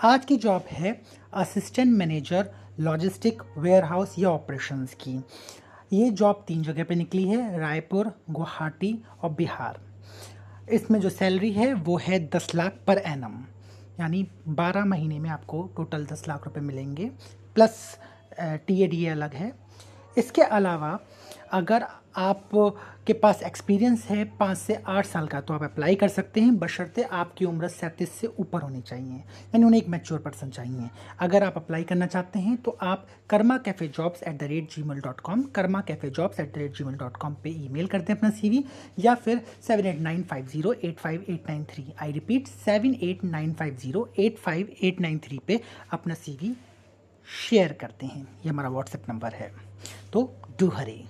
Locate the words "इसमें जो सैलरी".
10.72-11.50